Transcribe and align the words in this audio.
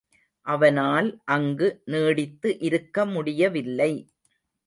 அவனால் 0.45 1.09
அங்கு 1.25 1.67
நீடித்து 1.85 2.59
இருக்க 2.59 3.05
முடியவில்லை. 3.05 3.91